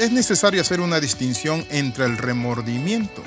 [0.00, 3.22] Es necesario hacer una distinción entre el remordimiento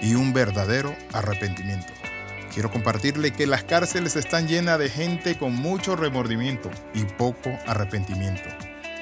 [0.00, 1.92] y un verdadero arrepentimiento.
[2.54, 8.48] Quiero compartirle que las cárceles están llenas de gente con mucho remordimiento y poco arrepentimiento.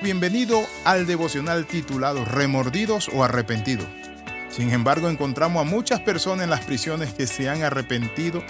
[0.00, 3.86] Bienvenido al devocional titulado Remordidos o Arrepentidos.
[4.48, 8.42] Sin embargo, encontramos a muchas personas en las prisiones que se han arrepentido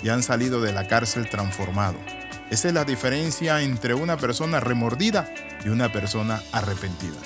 [0.00, 1.98] y han salido de la cárcel transformado.
[2.50, 5.28] Esa es la diferencia entre una persona remordida
[5.64, 7.18] y una persona arrepentida.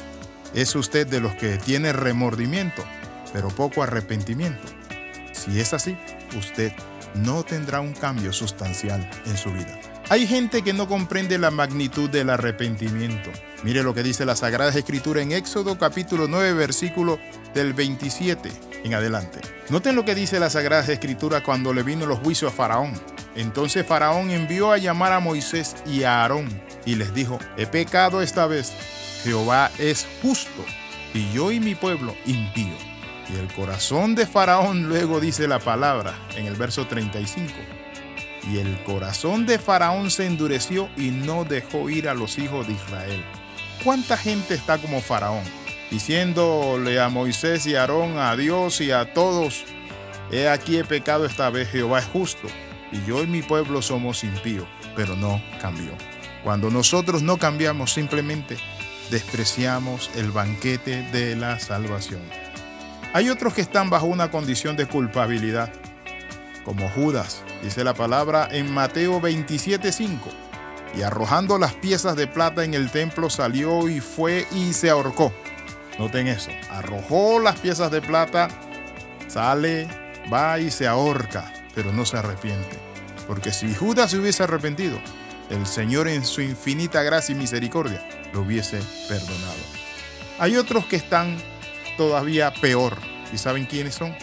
[0.54, 2.84] ¿Es usted de los que tiene remordimiento,
[3.32, 4.66] pero poco arrepentimiento?
[5.32, 5.96] Si es así,
[6.38, 6.72] usted
[7.14, 9.78] no tendrá un cambio sustancial en su vida.
[10.08, 13.30] Hay gente que no comprende la magnitud del arrepentimiento.
[13.64, 17.18] Mire lo que dice la Sagrada Escritura en Éxodo capítulo 9 versículo
[17.54, 18.52] del 27
[18.84, 19.40] en adelante.
[19.68, 22.92] Noten lo que dice la Sagrada Escritura cuando le vino los juicios a Faraón.
[23.34, 26.48] Entonces Faraón envió a llamar a Moisés y a Aarón
[26.84, 28.72] y les dijo, he pecado esta vez,
[29.26, 30.64] Jehová es justo
[31.12, 32.76] y yo y mi pueblo impío.
[33.28, 37.52] Y el corazón de Faraón luego dice la palabra en el verso 35
[38.48, 42.74] y el corazón de Faraón se endureció y no dejó ir a los hijos de
[42.74, 43.24] Israel.
[43.82, 45.42] ¿Cuánta gente está como Faraón?
[45.90, 49.64] Diciéndole a Moisés y a Aarón, a Dios y a todos,
[50.30, 52.46] he aquí he pecado esta vez, Jehová es justo,
[52.92, 55.90] y yo y mi pueblo somos impíos, pero no cambió.
[56.44, 58.56] Cuando nosotros no cambiamos, simplemente
[59.10, 62.20] despreciamos el banquete de la salvación.
[63.12, 65.72] Hay otros que están bajo una condición de culpabilidad
[66.66, 70.32] como Judas, dice la palabra en Mateo 27:5.
[70.96, 75.32] Y arrojando las piezas de plata en el templo salió y fue y se ahorcó.
[75.96, 78.48] Noten eso, arrojó las piezas de plata,
[79.28, 79.86] sale,
[80.32, 82.76] va y se ahorca, pero no se arrepiente.
[83.28, 84.98] Porque si Judas se hubiese arrepentido,
[85.50, 89.54] el Señor en su infinita gracia y misericordia lo hubiese perdonado.
[90.38, 91.36] Hay otros que están
[91.96, 92.96] todavía peor.
[93.32, 94.14] ¿Y saben quiénes son?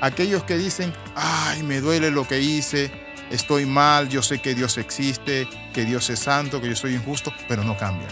[0.00, 2.90] aquellos que dicen, ay, me duele lo que hice,
[3.30, 7.32] estoy mal, yo sé que Dios existe, que Dios es santo, que yo soy injusto,
[7.48, 8.10] pero no cambian.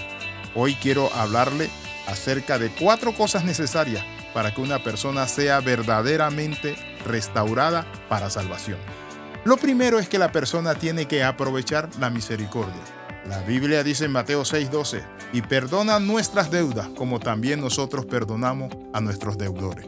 [0.54, 1.68] Hoy quiero hablarle
[2.06, 8.78] acerca de cuatro cosas necesarias para que una persona sea verdaderamente restaurada para salvación.
[9.46, 12.82] Lo primero es que la persona tiene que aprovechar la misericordia.
[13.28, 19.00] La Biblia dice en Mateo 6:12, y perdona nuestras deudas como también nosotros perdonamos a
[19.00, 19.86] nuestros deudores.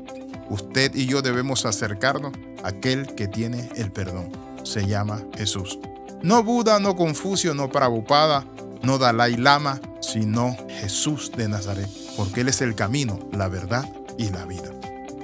[0.49, 4.31] Usted y yo debemos acercarnos a aquel que tiene el perdón.
[4.63, 5.81] Se llama Jesús.
[6.23, 8.47] No Buda, no Confucio, no Prabhupada,
[8.83, 13.85] no Dalai Lama, sino Jesús de Nazaret, porque Él es el camino, la verdad
[14.17, 14.71] y la vida.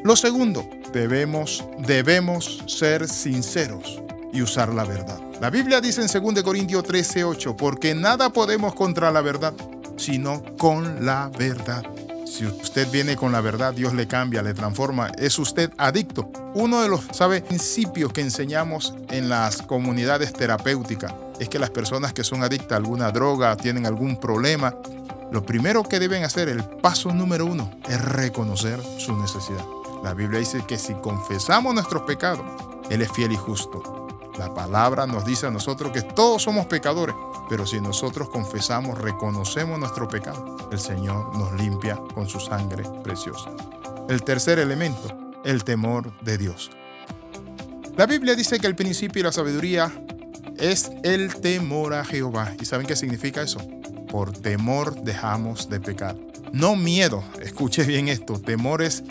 [0.02, 4.00] Lo segundo, debemos, debemos ser sinceros
[4.34, 5.18] y usar la verdad.
[5.40, 9.54] La Biblia dice en 2 Corintios 13, 8, porque nada podemos contra la verdad,
[9.96, 11.84] sino con la verdad.
[12.26, 15.08] Si usted viene con la verdad, Dios le cambia, le transforma.
[15.18, 16.30] Es usted adicto.
[16.54, 17.42] Uno de los, ¿sabe?
[17.42, 22.76] Principios que enseñamos en las comunidades terapéuticas es que las personas que son adictas a
[22.76, 24.74] alguna droga, tienen algún problema,
[25.30, 29.64] lo primero que deben hacer, el paso número uno, es reconocer su necesidad.
[30.02, 32.44] La Biblia dice que si confesamos nuestros pecados,
[32.90, 34.03] Él es fiel y justo
[34.38, 37.14] la palabra nos dice a nosotros que todos somos pecadores,
[37.48, 43.50] pero si nosotros confesamos, reconocemos nuestro pecado, el Señor nos limpia con su sangre preciosa.
[44.08, 46.70] El tercer elemento, el temor de Dios.
[47.96, 49.92] La Biblia dice que el principio y la sabiduría
[50.58, 52.52] es el temor a Jehová.
[52.60, 53.60] ¿Y saben qué significa eso?
[54.10, 56.16] Por temor dejamos de pecar.
[56.52, 59.04] No miedo, escuche bien esto, temor es,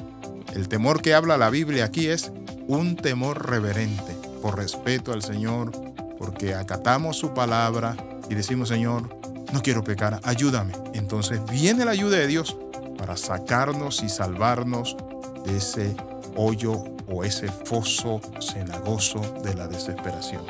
[0.54, 2.32] el temor que habla la Biblia aquí es
[2.68, 4.13] un temor reverente
[4.44, 5.72] por respeto al Señor,
[6.20, 7.96] porque acatamos su palabra
[8.30, 9.04] y decimos, Señor,
[9.54, 10.74] no quiero pecar, ayúdame.
[10.94, 12.58] Entonces viene la ayuda de Dios
[12.98, 14.98] para sacarnos y salvarnos
[15.46, 15.96] de ese
[16.36, 16.74] hoyo
[17.08, 20.46] o ese foso cenagoso de la desesperación.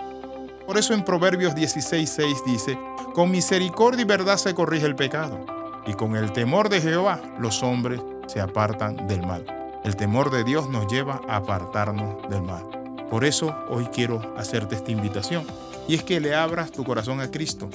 [0.66, 2.80] Por eso en Proverbios 16:6 dice,
[3.14, 5.46] con misericordia y verdad se corrige el pecado,
[5.86, 9.46] y con el temor de Jehová los hombres se apartan del mal.
[9.84, 12.83] El temor de Dios nos lleva a apartarnos del mal.
[13.14, 15.46] Por eso hoy quiero hacerte esta invitación.
[15.88, 17.70] Y es que le abras tu corazón a Cristo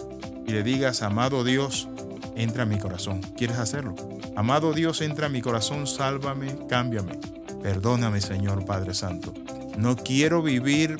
[0.44, 1.88] y le digas, amado Dios,
[2.34, 3.20] entra a mi corazón.
[3.36, 3.94] ¿Quieres hacerlo?
[4.34, 7.20] Amado Dios, entra a mi corazón, sálvame, cámbiame.
[7.62, 9.32] Perdóname, Señor Padre Santo.
[9.76, 10.96] No quiero vivir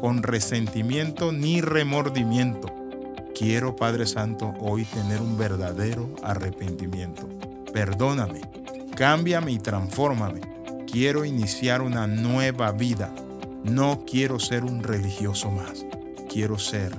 [0.00, 2.72] con resentimiento ni remordimiento.
[3.36, 7.28] Quiero, Padre Santo, hoy tener un verdadero arrepentimiento.
[7.72, 8.42] Perdóname,
[8.94, 10.40] cámbiame y transfórmame.
[10.88, 13.12] Quiero iniciar una nueva vida
[13.64, 15.84] no quiero ser un religioso más,
[16.28, 16.92] quiero ser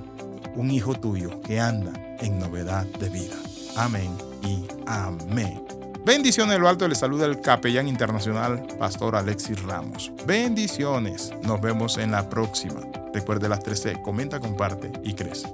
[0.56, 3.36] un hijo tuyo que anda en novedad de vida.
[3.76, 4.10] Amén
[4.42, 5.62] y amén.
[6.04, 10.12] Bendiciones lo alto, le saluda el capellán internacional, Pastor Alexis Ramos.
[10.26, 12.80] Bendiciones, nos vemos en la próxima.
[13.14, 15.52] Recuerde las 13, comenta, comparte y crece.